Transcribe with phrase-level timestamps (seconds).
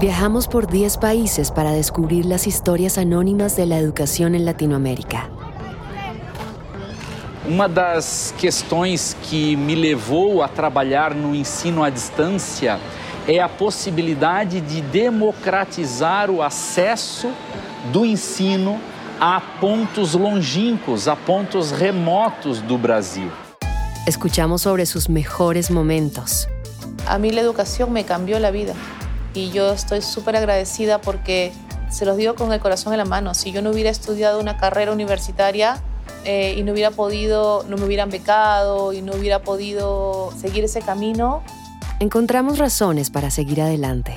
[0.00, 5.28] Viajamos por 10 países para descubrir las historias anónimas de la educación en Latinoamérica.
[7.46, 12.80] Uma das questões que me levou a trabalhar no ensino à distância
[13.28, 17.28] é a possibilidade de democratizar o acesso
[17.92, 18.80] do ensino
[19.20, 23.30] a pontos longínquos, a pontos remotos do Brasil.
[24.06, 26.48] Escuchamos sobre sus mejores momentos.
[27.06, 28.72] A mí la educación me cambió la vida
[29.34, 31.52] y yo estoy súper agradecida porque
[31.90, 33.34] se los digo con el corazón en la mano.
[33.34, 35.82] Si yo no hubiera estudiado una carrera universitaria
[36.24, 40.80] eh, y no hubiera podido, no me hubieran becado y no hubiera podido seguir ese
[40.80, 41.42] camino.
[41.98, 44.16] Encontramos razones para seguir adelante.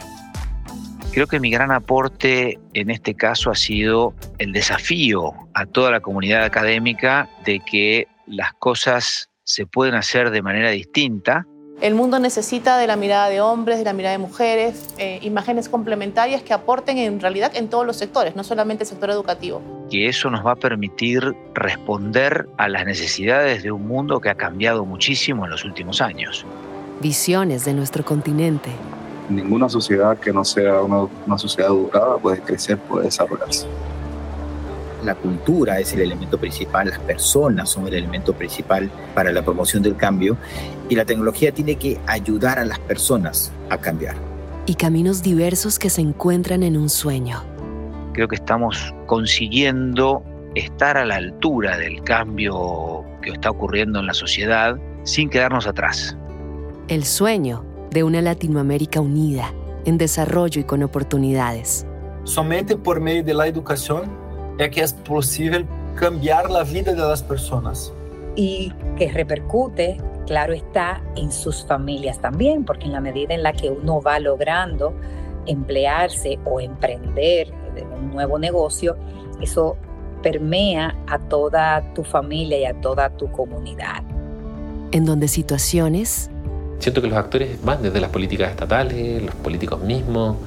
[1.11, 5.99] Creo que mi gran aporte en este caso ha sido el desafío a toda la
[5.99, 11.45] comunidad académica de que las cosas se pueden hacer de manera distinta
[11.83, 15.67] el mundo necesita de la mirada de hombres, de la mirada de mujeres, eh, imágenes
[15.67, 19.61] complementarias que aporten en realidad en todos los sectores, no solamente el sector educativo.
[19.91, 24.35] Que eso nos va a permitir responder a las necesidades de un mundo que ha
[24.35, 26.45] cambiado muchísimo en los últimos años.
[27.01, 28.69] Visiones de nuestro continente.
[29.27, 33.67] Ninguna sociedad que no sea una, una sociedad educada puede crecer, puede desarrollarse
[35.03, 39.83] la cultura es el elemento principal, las personas son el elemento principal para la promoción
[39.83, 40.37] del cambio
[40.89, 44.15] y la tecnología tiene que ayudar a las personas a cambiar.
[44.65, 47.43] Y caminos diversos que se encuentran en un sueño.
[48.13, 50.23] Creo que estamos consiguiendo
[50.55, 56.15] estar a la altura del cambio que está ocurriendo en la sociedad sin quedarnos atrás.
[56.87, 59.53] El sueño de una Latinoamérica unida,
[59.85, 61.85] en desarrollo y con oportunidades.
[62.23, 64.22] Somente por medio de la educación
[64.57, 65.65] es que es posible
[65.95, 67.91] cambiar la vida de las personas.
[68.35, 73.53] Y que repercute, claro está, en sus familias también, porque en la medida en la
[73.53, 74.93] que uno va logrando
[75.45, 77.51] emplearse o emprender
[77.97, 78.95] un nuevo negocio,
[79.41, 79.77] eso
[80.21, 84.03] permea a toda tu familia y a toda tu comunidad.
[84.91, 86.29] En donde situaciones...
[86.79, 90.37] Siento que los actores van desde las políticas estatales, los políticos mismos,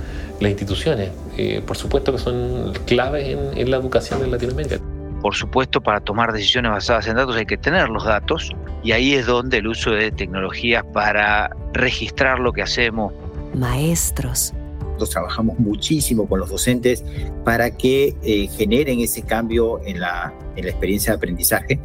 [0.41, 4.81] las instituciones, eh, por supuesto que son claves en, la educación en Latinoamérica.
[5.23, 8.53] Por supuesto, para tomar decisiones basadas en datos hay que tener los datos
[8.83, 13.13] y ahí es donde el uso de tecnologías para registrar lo que hacemos.
[13.55, 14.53] Maestros.
[14.81, 17.05] Nosotros trabajamos muchísimo con los docentes
[17.45, 21.81] para que eh, generen ese cambio en la, en la experiencia de aprendizaje.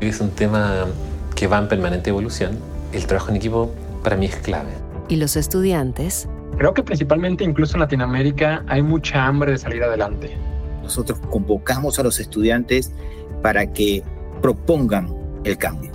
[0.00, 0.86] Es un tema
[1.34, 2.58] que va en permanente evolución.
[2.92, 3.70] El trabajo en equipo
[4.02, 4.70] para mí es clave.
[5.08, 6.28] ¿Y los estudiantes?
[6.58, 10.36] Creo que principalmente incluso en Latinoamérica hay mucha hambre de salir adelante.
[10.82, 12.92] Nosotros convocamos a los estudiantes
[13.42, 14.02] para que
[14.40, 15.92] propongan el cambio.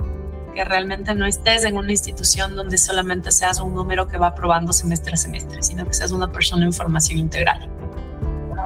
[0.53, 4.71] Que realmente no estés en una institución donde solamente seas un número que va aprobando
[4.71, 7.67] semestre a semestre, sino que seas una persona en formación integral.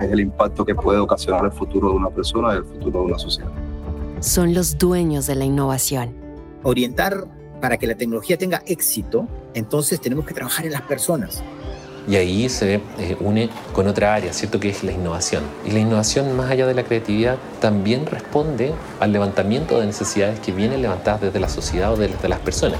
[0.01, 3.05] Es el impacto que puede ocasionar el futuro de una persona y el futuro de
[3.05, 3.51] una sociedad.
[4.19, 6.13] Son los dueños de la innovación.
[6.63, 7.25] Orientar
[7.61, 11.41] para que la tecnología tenga éxito, entonces tenemos que trabajar en las personas.
[12.07, 14.59] Y ahí se eh, une con otra área, ¿cierto?
[14.59, 15.43] Que es la innovación.
[15.65, 20.51] Y la innovación, más allá de la creatividad, también responde al levantamiento de necesidades que
[20.51, 22.79] vienen levantadas desde la sociedad o desde las personas.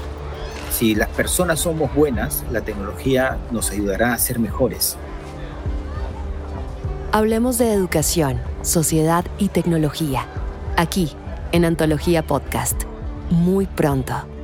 [0.70, 4.96] Si las personas somos buenas, la tecnología nos ayudará a ser mejores.
[7.12, 10.26] Hablemos de educación, sociedad y tecnología.
[10.76, 11.10] Aquí,
[11.52, 12.82] en Antología Podcast.
[13.30, 14.35] Muy pronto.